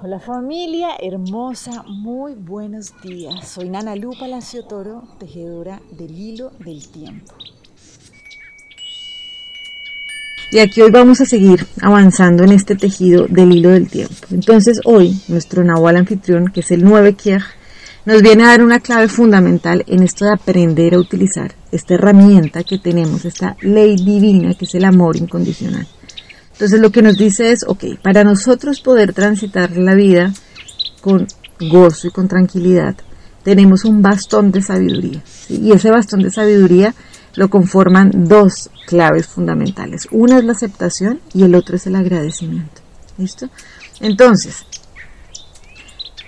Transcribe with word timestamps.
Hola 0.00 0.20
familia 0.20 0.90
hermosa, 1.00 1.82
muy 1.88 2.34
buenos 2.34 2.94
días. 3.02 3.48
Soy 3.48 3.68
Nana 3.68 3.96
Lu 3.96 4.12
Palacio 4.16 4.62
Toro, 4.64 5.02
tejedora 5.18 5.82
del 5.90 6.16
hilo 6.16 6.52
del 6.64 6.86
tiempo. 6.86 7.34
Y 10.52 10.60
aquí 10.60 10.82
hoy 10.82 10.92
vamos 10.92 11.20
a 11.20 11.24
seguir 11.24 11.66
avanzando 11.82 12.44
en 12.44 12.52
este 12.52 12.76
tejido 12.76 13.26
del 13.26 13.50
hilo 13.50 13.70
del 13.70 13.88
tiempo. 13.90 14.14
Entonces 14.30 14.80
hoy 14.84 15.20
nuestro 15.26 15.64
Nahual 15.64 15.96
anfitrión, 15.96 16.52
que 16.52 16.60
es 16.60 16.70
el 16.70 16.84
9 16.84 17.14
Kier, 17.14 17.42
nos 18.04 18.22
viene 18.22 18.44
a 18.44 18.48
dar 18.48 18.62
una 18.62 18.78
clave 18.78 19.08
fundamental 19.08 19.84
en 19.88 20.04
esto 20.04 20.26
de 20.26 20.34
aprender 20.34 20.94
a 20.94 21.00
utilizar 21.00 21.56
esta 21.72 21.94
herramienta 21.94 22.62
que 22.62 22.78
tenemos, 22.78 23.24
esta 23.24 23.56
ley 23.62 23.96
divina 23.96 24.54
que 24.54 24.64
es 24.64 24.74
el 24.76 24.84
amor 24.84 25.16
incondicional. 25.16 25.88
Entonces 26.58 26.80
lo 26.80 26.90
que 26.90 27.02
nos 27.02 27.16
dice 27.16 27.52
es, 27.52 27.64
ok, 27.64 27.84
para 28.02 28.24
nosotros 28.24 28.80
poder 28.80 29.12
transitar 29.12 29.76
la 29.76 29.94
vida 29.94 30.32
con 31.00 31.28
gozo 31.60 32.08
y 32.08 32.10
con 32.10 32.26
tranquilidad, 32.26 32.96
tenemos 33.44 33.84
un 33.84 34.02
bastón 34.02 34.50
de 34.50 34.60
sabiduría. 34.60 35.22
Y 35.48 35.70
ese 35.70 35.92
bastón 35.92 36.24
de 36.24 36.32
sabiduría 36.32 36.96
lo 37.36 37.48
conforman 37.48 38.10
dos 38.26 38.70
claves 38.88 39.28
fundamentales. 39.28 40.08
Una 40.10 40.38
es 40.38 40.44
la 40.44 40.50
aceptación 40.50 41.20
y 41.32 41.44
el 41.44 41.54
otro 41.54 41.76
es 41.76 41.86
el 41.86 41.94
agradecimiento. 41.94 42.82
¿Listo? 43.18 43.48
Entonces, 44.00 44.64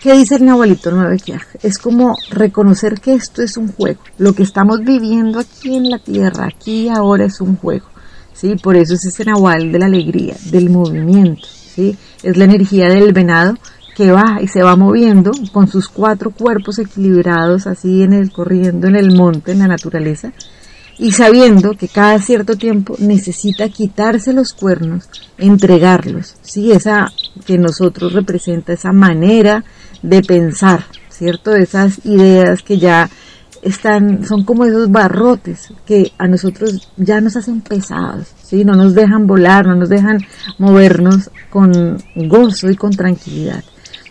¿qué 0.01 0.13
dice 0.13 0.37
el 0.37 0.45
Nahualito 0.45 0.93
9 0.93 1.17
Es 1.65 1.79
como 1.79 2.15
reconocer 2.31 3.01
que 3.01 3.15
esto 3.15 3.43
es 3.43 3.57
un 3.57 3.73
juego. 3.73 4.01
Lo 4.17 4.33
que 4.33 4.45
estamos 4.45 4.79
viviendo 4.85 5.41
aquí 5.41 5.75
en 5.75 5.91
la 5.91 5.99
tierra, 5.99 6.47
aquí 6.47 6.83
y 6.83 6.89
ahora 6.89 7.25
es 7.25 7.41
un 7.41 7.57
juego. 7.57 7.87
¿Sí? 8.33 8.57
Por 8.57 8.77
eso 8.77 8.95
es 8.95 9.05
ese 9.05 9.25
nahual 9.25 9.73
de 9.73 9.79
la 9.79 9.87
alegría, 9.87 10.37
del 10.51 10.71
movimiento, 10.71 11.47
¿sí? 11.47 11.97
Es 12.23 12.37
la 12.37 12.45
energía 12.45 12.89
del 12.89 13.13
venado 13.13 13.57
que 13.97 14.13
va 14.13 14.39
y 14.41 14.49
se 14.49 14.63
va 14.63 14.77
moviendo 14.77 15.31
con 15.53 15.69
sus 15.69 15.89
cuatro 15.89 16.31
cuerpos 16.31 16.79
equilibrados 16.79 17.67
así 17.67 18.03
en 18.03 18.13
el 18.13 18.33
corriendo 18.33 18.89
en 18.89 18.97
el 18.97 19.15
monte, 19.15 19.53
en 19.53 19.59
la 19.59 19.67
naturaleza, 19.67 20.33
y 20.99 21.13
sabiendo 21.13 21.73
que 21.73 21.89
cada 21.89 22.19
cierto 22.19 22.57
tiempo 22.57 22.95
necesita 22.99 23.69
quitarse 23.69 24.33
los 24.33 24.53
cuernos, 24.53 25.09
entregarlos, 25.39 26.37
¿sí? 26.43 26.73
Esa 26.73 27.11
que 27.47 27.57
nosotros 27.57 28.13
representa 28.13 28.75
esa 28.75 28.93
manera 28.93 29.65
de 30.03 30.23
pensar, 30.23 30.85
¿cierto? 31.09 31.55
Esas 31.55 32.05
ideas 32.05 32.63
que 32.63 32.79
ya 32.79 33.09
están, 33.63 34.25
son 34.25 34.45
como 34.45 34.65
esos 34.65 34.91
barrotes 34.91 35.73
que 35.87 36.13
a 36.19 36.27
nosotros 36.27 36.89
ya 36.97 37.21
nos 37.21 37.37
hacen 37.37 37.61
pesados, 37.61 38.29
¿sí? 38.43 38.65
no 38.65 38.75
nos 38.75 38.95
dejan 38.95 39.27
volar, 39.27 39.67
no 39.67 39.77
nos 39.77 39.89
dejan 39.89 40.19
movernos 40.59 41.31
con 41.51 41.99
gozo 42.15 42.71
y 42.71 42.77
con 42.77 42.91
tranquilidad. 42.91 43.63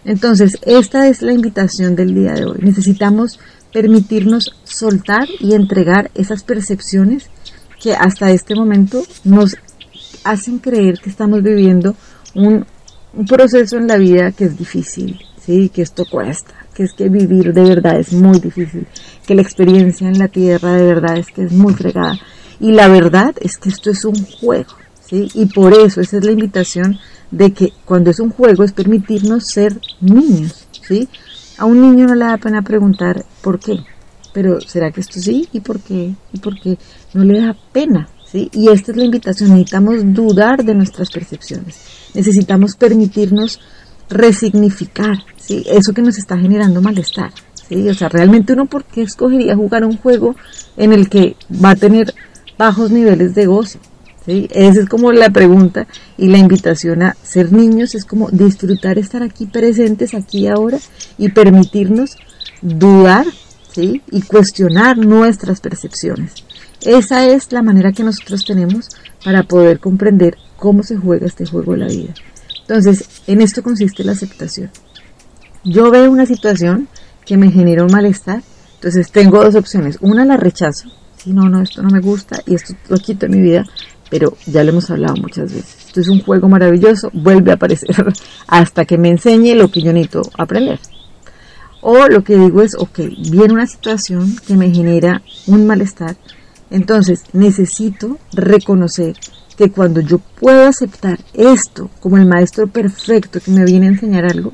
Entonces, 0.06 0.58
esta 0.66 1.08
es 1.08 1.22
la 1.22 1.34
invitación 1.34 1.96
del 1.96 2.14
día 2.14 2.34
de 2.34 2.46
hoy. 2.46 2.60
Necesitamos 2.62 3.40
permitirnos 3.74 4.56
soltar 4.64 5.28
y 5.40 5.54
entregar 5.54 6.10
esas 6.16 6.44
percepciones 6.44 7.30
que 7.82 7.94
hasta 7.94 8.32
este 8.32 8.56
momento 8.56 9.04
nos 9.24 9.58
hacen 10.24 10.60
creer 10.60 11.00
que 11.00 11.10
estamos 11.10 11.44
viviendo 11.44 11.96
un, 12.36 12.66
un 13.14 13.26
proceso 13.26 13.78
en 13.78 13.88
la 13.88 13.98
vida 13.98 14.32
que 14.32 14.46
es 14.46 14.58
difícil, 14.58 15.20
¿sí? 15.46 15.70
que 15.70 15.82
esto 15.82 16.06
cuesta, 16.10 16.54
que 16.74 16.84
es 16.84 16.94
que 16.94 17.10
vivir 17.10 17.54
de 17.54 17.64
verdad 17.64 18.00
es 18.00 18.14
muy 18.14 18.40
difícil, 18.40 18.88
que 19.26 19.36
la 19.36 19.42
experiencia 19.42 20.08
en 20.08 20.20
la 20.20 20.28
tierra 20.28 20.74
de 20.74 20.86
verdad 20.86 21.18
es 21.18 21.28
que 21.28 21.44
es 21.44 21.52
muy 21.52 21.74
fregada. 21.74 22.20
Y 22.60 22.72
la 22.72 22.88
verdad 22.88 23.34
es 23.40 23.58
que 23.58 23.70
esto 23.70 23.90
es 23.90 24.04
un 24.04 24.26
juego, 24.26 24.74
¿sí? 25.02 25.30
Y 25.34 25.46
por 25.46 25.74
eso 25.74 26.02
esa 26.02 26.18
es 26.18 26.26
la 26.26 26.32
invitación 26.32 27.00
de 27.32 27.54
que 27.54 27.72
cuando 27.86 28.10
es 28.10 28.20
un 28.20 28.32
juego 28.32 28.64
es 28.64 28.74
permitirnos 28.74 29.48
ser 29.48 29.80
niños, 30.02 30.68
¿sí? 30.82 31.08
A 31.58 31.66
un 31.66 31.82
niño 31.82 32.08
no 32.08 32.16
le 32.16 32.26
da 32.26 32.38
pena 32.38 32.62
preguntar 32.62 33.24
por 33.42 33.60
qué, 33.60 33.80
pero 34.34 34.60
¿será 34.62 34.92
que 34.92 35.02
esto 35.02 35.20
sí? 35.20 35.48
¿Y 35.52 35.60
por 35.62 35.80
qué? 35.80 36.14
¿Y 36.34 36.40
por 36.40 36.60
qué? 36.60 36.78
No 37.14 37.24
le 37.24 37.40
da 37.40 37.56
pena, 37.72 38.10
¿sí? 38.26 38.50
Y 38.54 38.70
esta 38.70 38.92
es 38.92 38.98
la 38.98 39.06
invitación, 39.06 39.52
necesitamos 39.52 39.98
dudar 40.14 40.64
de 40.64 40.76
nuestras 40.76 41.10
percepciones, 41.10 41.78
necesitamos 42.14 42.76
permitirnos 42.76 43.60
resignificar, 44.10 45.18
¿sí? 45.38 45.64
Eso 45.70 45.94
que 45.94 46.02
nos 46.02 46.18
está 46.18 46.38
generando 46.38 46.82
malestar, 46.82 47.32
¿sí? 47.68 47.88
O 47.90 47.94
sea, 47.94 48.10
realmente 48.10 48.54
uno 48.54 48.66
por 48.66 48.84
qué 48.84 49.04
escogería 49.04 49.56
jugar 49.56 49.86
un 49.86 49.98
juego 49.98 50.36
en 50.78 50.94
el 50.94 51.10
que 51.10 51.36
va 51.64 51.72
a 51.72 51.76
tener 51.76 52.14
bajos 52.58 52.92
niveles 52.92 53.36
de 53.36 53.46
gozo, 53.46 53.80
¿sí? 54.26 54.48
Esa 54.52 54.82
es 54.82 54.90
como 54.90 55.12
la 55.12 55.30
pregunta 55.30 55.88
y 56.18 56.28
la 56.28 56.38
invitación 56.38 57.04
a 57.04 57.16
ser 57.24 57.52
niños 57.54 57.96
es 57.96 58.06
como 58.06 58.30
disfrutar 58.32 58.98
estar 58.98 59.24
aquí 59.24 59.46
presentes, 59.46 60.14
aquí 60.14 60.48
ahora 60.48 60.80
y 61.18 61.30
permitirnos 61.30 62.18
dudar, 62.62 63.26
¿sí? 63.72 64.02
Y 64.12 64.22
cuestionar 64.24 64.98
nuestras 64.98 65.62
percepciones. 65.62 66.34
Esa 66.82 67.28
es 67.28 67.52
la 67.52 67.62
manera 67.62 67.92
que 67.92 68.04
nosotros 68.04 68.46
tenemos 68.46 68.90
para 69.24 69.44
poder 69.44 69.80
comprender 69.80 70.38
cómo 70.56 70.82
se 70.84 70.96
juega 70.96 71.28
este 71.28 71.46
juego 71.46 71.74
de 71.74 71.78
la 71.78 71.88
vida. 71.88 72.14
Entonces, 72.70 73.24
en 73.26 73.42
esto 73.42 73.64
consiste 73.64 74.04
la 74.04 74.12
aceptación. 74.12 74.70
Yo 75.64 75.90
veo 75.90 76.12
una 76.12 76.28
situación 76.28 76.88
que 77.26 77.36
me 77.36 77.50
genera 77.52 77.84
un 77.84 77.92
malestar, 77.92 78.44
entonces 78.76 79.12
tengo 79.12 79.44
dos 79.44 79.56
opciones. 79.56 79.98
Una 80.02 80.24
la 80.24 80.38
rechazo, 80.38 80.88
si 81.18 81.34
no, 81.34 81.50
no, 81.50 81.64
esto 81.64 81.82
no 81.82 81.90
me 81.90 82.00
gusta 82.00 82.44
y 82.46 82.54
esto 82.54 82.76
lo 82.88 82.98
quito 82.98 83.26
de 83.26 83.36
mi 83.36 83.42
vida, 83.42 83.66
pero 84.12 84.38
ya 84.46 84.64
lo 84.64 84.70
hemos 84.70 84.92
hablado 84.92 85.16
muchas 85.16 85.52
veces. 85.52 85.78
Esto 85.88 86.02
es 86.02 86.10
un 86.10 86.22
juego 86.22 86.48
maravilloso, 86.48 87.10
vuelve 87.12 87.50
a 87.50 87.56
aparecer 87.56 87.90
hasta 88.48 88.86
que 88.86 89.00
me 89.00 89.10
enseñe 89.10 89.56
lo 89.56 89.72
que 89.72 89.82
yo 89.82 89.92
necesito 89.92 90.22
aprender. 90.38 90.80
O 91.82 92.08
lo 92.08 92.24
que 92.24 92.38
digo 92.38 92.62
es, 92.62 92.76
ok, 92.78 93.00
viene 93.32 93.52
una 93.52 93.66
situación 93.66 94.36
que 94.46 94.56
me 94.56 94.70
genera 94.70 95.24
un 95.48 95.66
malestar, 95.66 96.18
entonces 96.70 97.24
necesito 97.34 98.20
reconocer 98.32 99.16
que 99.60 99.72
cuando 99.72 100.00
yo 100.00 100.20
puedo 100.20 100.66
aceptar 100.66 101.20
esto 101.34 101.90
como 102.00 102.16
el 102.16 102.26
maestro 102.26 102.68
perfecto 102.68 103.42
que 103.42 103.52
me 103.52 103.66
viene 103.66 103.88
a 103.88 103.90
enseñar 103.90 104.24
algo, 104.24 104.54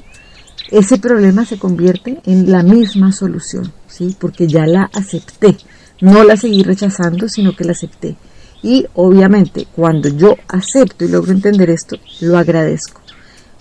ese 0.71 0.97
problema 0.97 1.45
se 1.45 1.59
convierte 1.59 2.21
en 2.25 2.49
la 2.51 2.63
misma 2.63 3.11
solución, 3.11 3.71
¿sí? 3.88 4.16
Porque 4.19 4.47
ya 4.47 4.66
la 4.66 4.89
acepté, 4.95 5.57
no 6.01 6.23
la 6.23 6.35
seguí 6.38 6.63
rechazando, 6.63 7.29
sino 7.29 7.55
que 7.55 7.66
la 7.66 7.73
acepté. 7.73 8.16
Y 8.63 8.88
obviamente 8.95 9.67
cuando 9.75 10.09
yo 10.09 10.38
acepto 10.47 11.05
y 11.05 11.09
logro 11.09 11.33
entender 11.33 11.69
esto, 11.69 11.97
lo 12.22 12.39
agradezco. 12.39 12.99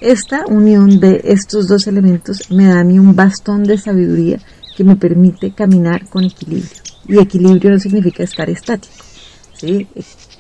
Esta 0.00 0.46
unión 0.46 0.98
de 0.98 1.20
estos 1.24 1.68
dos 1.68 1.86
elementos 1.86 2.50
me 2.50 2.68
da 2.68 2.80
a 2.80 2.84
mí 2.84 2.98
un 2.98 3.14
bastón 3.14 3.64
de 3.64 3.76
sabiduría 3.76 4.40
que 4.74 4.82
me 4.82 4.96
permite 4.96 5.52
caminar 5.52 6.08
con 6.08 6.24
equilibrio. 6.24 6.70
Y 7.06 7.18
equilibrio 7.18 7.72
no 7.72 7.78
significa 7.78 8.22
estar 8.22 8.48
estático. 8.48 8.94
¿sí? 9.52 9.86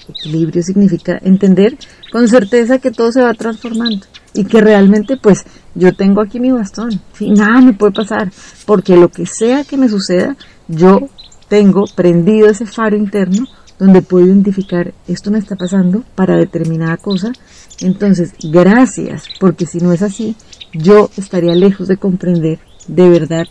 Equilibrio 0.08 0.62
significa 0.62 1.18
entender 1.22 1.76
con 2.12 2.28
certeza 2.28 2.78
que 2.78 2.90
todo 2.90 3.12
se 3.12 3.22
va 3.22 3.34
transformando 3.34 4.06
y 4.32 4.44
que 4.44 4.60
realmente 4.60 5.16
pues 5.16 5.44
yo 5.74 5.92
tengo 5.94 6.20
aquí 6.20 6.40
mi 6.40 6.50
bastón, 6.50 7.00
y 7.18 7.30
nada 7.32 7.60
me 7.60 7.72
puede 7.72 7.92
pasar, 7.92 8.32
porque 8.66 8.96
lo 8.96 9.08
que 9.08 9.26
sea 9.26 9.64
que 9.64 9.76
me 9.76 9.88
suceda, 9.88 10.36
yo 10.68 11.08
tengo 11.48 11.84
prendido 11.94 12.48
ese 12.48 12.66
faro 12.66 12.96
interno 12.96 13.46
donde 13.78 14.02
puedo 14.02 14.26
identificar 14.26 14.94
esto 15.08 15.30
me 15.30 15.38
está 15.38 15.56
pasando 15.56 16.04
para 16.14 16.36
determinada 16.36 16.96
cosa. 16.96 17.32
Entonces, 17.80 18.32
gracias, 18.42 19.24
porque 19.40 19.66
si 19.66 19.78
no 19.78 19.92
es 19.92 20.02
así, 20.02 20.36
yo 20.72 21.10
estaría 21.16 21.54
lejos 21.54 21.88
de 21.88 21.96
comprender 21.96 22.60
de 22.86 23.08
verdad 23.08 23.46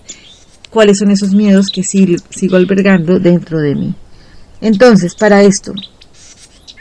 cuáles 0.70 1.00
son 1.00 1.12
esos 1.12 1.34
miedos 1.34 1.70
que 1.70 1.84
sigo 1.84 2.56
albergando 2.56 3.20
dentro 3.20 3.59
de 3.59 3.75
mí. 3.75 3.96
Entonces, 4.62 5.14
para 5.14 5.44
esto, 5.44 5.74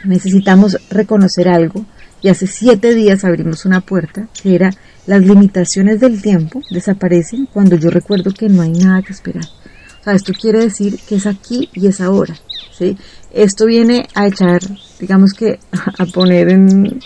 necesitamos 0.05 0.79
reconocer 0.91 1.49
algo 1.49 1.85
y 2.21 2.29
hace 2.29 2.47
siete 2.47 2.95
días 2.95 3.25
abrimos 3.25 3.65
una 3.65 3.81
puerta 3.81 4.29
que 4.43 4.55
era 4.55 4.71
las 5.07 5.23
limitaciones 5.23 6.01
del 6.01 6.23
tiempo 6.23 6.63
desaparecen 6.71 7.47
cuando 7.53 7.77
yo 7.77 7.91
recuerdo 7.91 8.33
que 8.33 8.49
no 8.49 8.63
hay 8.63 8.71
nada 8.71 9.03
que 9.03 9.13
esperar. 9.13 9.45
O 10.01 10.05
sea, 10.05 10.15
esto 10.15 10.33
quiere 10.33 10.61
decir 10.61 10.99
que 11.09 11.17
es 11.17 11.27
aquí 11.27 11.69
y 11.73 11.87
es 11.87 12.01
ahora. 12.01 12.35
¿sí? 12.77 12.97
Esto 13.33 13.67
viene 13.67 14.07
a 14.15 14.27
echar, 14.27 14.61
digamos 15.01 15.33
que, 15.33 15.59
a 15.99 16.07
poner 16.07 16.51
en, 16.51 17.01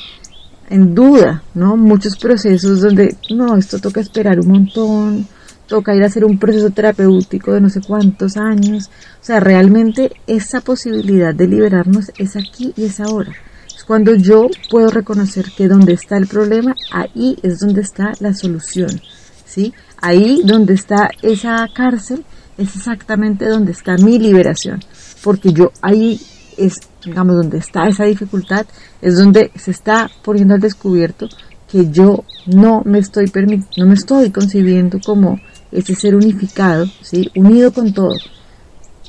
en 0.69 0.95
duda, 0.95 1.43
¿no? 1.55 1.77
Muchos 1.77 2.17
procesos 2.17 2.81
donde, 2.81 3.17
no, 3.31 3.57
esto 3.57 3.79
toca 3.79 4.01
esperar 4.01 4.41
un 4.41 4.49
montón, 4.49 5.27
toca 5.67 5.95
ir 5.95 6.03
a 6.03 6.07
hacer 6.07 6.25
un 6.25 6.39
proceso 6.39 6.71
terapéutico 6.71 7.53
de 7.53 7.61
no 7.61 7.69
sé 7.69 7.81
cuántos 7.81 8.37
años. 8.37 8.91
O 9.21 9.25
sea, 9.25 9.41
realmente 9.41 10.13
esa 10.27 10.61
posibilidad 10.61 11.35
de 11.35 11.49
liberarnos 11.49 12.13
es 12.19 12.37
aquí 12.37 12.73
y 12.77 12.85
es 12.85 13.01
ahora. 13.01 13.33
Es 13.75 13.85
cuando 13.85 14.15
yo 14.15 14.49
puedo 14.71 14.89
reconocer 14.89 15.47
que 15.57 15.69
donde 15.69 15.93
está 15.93 16.17
el 16.17 16.27
problema, 16.27 16.75
ahí 16.93 17.37
es 17.43 17.61
donde 17.61 17.83
está 17.83 18.13
la 18.21 18.35
solución. 18.35 19.01
¿sí? 19.45 19.73
Ahí 20.01 20.43
donde 20.45 20.75
está 20.75 21.11
esa 21.23 21.69
cárcel 21.75 22.25
es 22.57 22.75
exactamente 22.77 23.47
donde 23.47 23.73
está 23.73 23.97
mi 23.97 24.19
liberación. 24.19 24.81
Porque 25.23 25.53
yo 25.53 25.73
ahí 25.83 26.21
es, 26.57 26.81
digamos, 27.05 27.37
donde 27.37 27.59
está 27.59 27.87
esa 27.87 28.05
dificultad, 28.05 28.67
es 29.03 29.17
donde 29.17 29.51
se 29.57 29.71
está 29.73 30.11
poniendo 30.23 30.55
al 30.55 30.61
descubierto 30.61 31.29
que 31.69 31.91
yo 31.91 32.25
no 32.47 32.83
me 32.85 32.99
estoy 32.99 33.31
no 33.77 33.87
me 33.87 33.95
estoy 33.95 34.31
concibiendo 34.31 35.01
como 35.05 35.41
ese 35.73 35.95
ser 35.95 36.15
unificado, 36.15 36.87
¿sí? 37.03 37.31
unido 37.35 37.73
con 37.73 37.93
todo. 37.93 38.17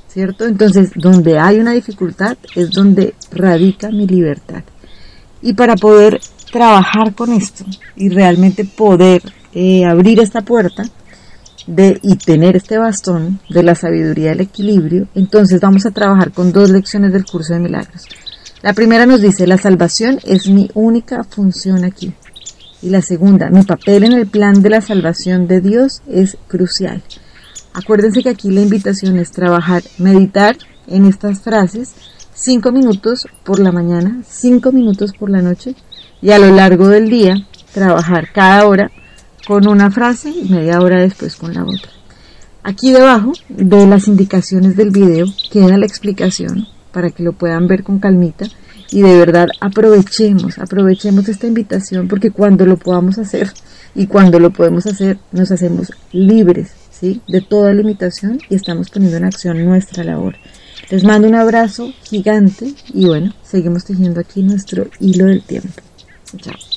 ¿Cierto? 0.08 0.46
Entonces, 0.46 0.92
donde 0.96 1.38
hay 1.38 1.60
una 1.60 1.74
dificultad 1.74 2.38
es 2.56 2.72
donde 2.72 3.14
radica 3.32 3.90
mi 3.90 4.08
libertad. 4.08 4.64
Y 5.42 5.54
para 5.54 5.76
poder 5.76 6.20
trabajar 6.52 7.14
con 7.14 7.34
esto 7.34 7.66
y 7.96 8.10
realmente 8.10 8.66
poder 8.66 9.22
eh, 9.54 9.86
abrir 9.86 10.20
esta 10.20 10.42
puerta 10.42 10.84
de, 11.68 12.00
y 12.02 12.16
tener 12.16 12.56
este 12.56 12.78
bastón 12.78 13.40
de 13.50 13.64
la 13.64 13.76
sabiduría 13.76 14.30
del 14.30 14.42
equilibrio, 14.42 15.08
entonces 15.14 15.60
vamos 15.60 15.86
a 15.86 15.92
trabajar 15.92 16.32
con 16.32 16.52
dos 16.52 16.70
lecciones 16.70 17.14
del 17.14 17.26
curso 17.26 17.54
de 17.54 17.60
milagros. 17.60 18.06
La 18.62 18.74
primera 18.74 19.06
nos 19.06 19.22
dice, 19.22 19.46
la 19.46 19.58
salvación 19.58 20.20
es 20.24 20.48
mi 20.48 20.70
única 20.74 21.24
función 21.24 21.86
aquí. 21.86 22.14
Y 22.82 22.90
la 22.90 23.02
segunda, 23.02 23.50
mi 23.50 23.64
papel 23.64 24.04
en 24.04 24.14
el 24.14 24.28
plan 24.28 24.62
de 24.62 24.70
la 24.70 24.82
salvación 24.82 25.48
de 25.48 25.62
Dios 25.62 26.02
es 26.08 26.38
crucial. 26.48 27.02
Acuérdense 27.74 28.24
que 28.24 28.30
aquí 28.30 28.52
la 28.52 28.62
invitación 28.62 29.18
es 29.18 29.32
trabajar, 29.32 29.84
meditar 29.98 30.58
en 30.88 31.06
estas 31.06 31.42
frases 31.42 31.94
cinco 32.34 32.72
minutos 32.72 33.28
por 33.44 33.60
la 33.60 33.72
mañana, 33.72 34.22
cinco 34.28 34.72
minutos 34.72 35.14
por 35.14 35.30
la 35.30 35.42
noche 35.42 35.76
y 36.22 36.32
a 36.32 36.40
lo 36.40 36.54
largo 36.56 36.88
del 36.88 37.10
día 37.10 37.36
trabajar 37.74 38.32
cada 38.32 38.68
hora 38.68 38.92
con 39.48 39.68
una 39.68 39.92
frase 39.92 40.30
y 40.30 40.50
media 40.50 40.80
hora 40.80 41.02
después 41.02 41.36
con 41.36 41.54
la 41.54 41.64
otra. 41.64 41.92
Aquí 42.64 42.92
debajo 42.92 43.34
de 43.50 43.88
las 43.88 44.08
indicaciones 44.08 44.76
del 44.76 44.92
video 44.92 45.26
queda 45.52 45.78
la 45.78 45.86
explicación 45.86 46.68
para 46.92 47.10
que 47.12 47.24
lo 47.24 47.34
puedan 47.34 47.68
ver 47.68 47.84
con 47.84 48.00
calmita 48.00 48.46
y 48.92 49.02
de 49.02 49.18
verdad 49.18 49.48
aprovechemos, 49.60 50.58
aprovechemos 50.60 51.28
esta 51.30 51.48
invitación 51.48 52.08
porque 52.08 52.32
cuando 52.32 52.66
lo 52.66 52.78
podamos 52.78 53.18
hacer 53.18 53.52
y 53.96 54.08
cuando 54.08 54.40
lo 54.40 54.52
podemos 54.52 54.86
hacer 54.86 55.18
nos 55.32 55.52
hacemos 55.52 55.92
libres 56.12 56.72
¿sí? 56.92 57.22
de 57.28 57.42
toda 57.42 57.74
limitación 57.74 58.40
y 58.50 58.56
estamos 58.56 58.90
poniendo 58.90 59.18
en 59.18 59.26
acción 59.26 59.64
nuestra 59.66 60.04
labor. 60.04 60.36
Les 60.90 61.04
mando 61.04 61.28
un 61.28 61.36
abrazo 61.36 61.92
gigante 62.04 62.74
y 62.94 63.06
bueno, 63.06 63.34
seguimos 63.44 63.84
tejiendo 63.84 64.20
aquí 64.20 64.42
nuestro 64.42 64.88
hilo 65.00 65.26
del 65.26 65.42
tiempo. 65.42 65.82
Chao. 66.38 66.77